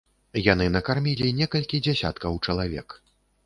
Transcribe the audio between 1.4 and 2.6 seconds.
некалькі дзясяткаў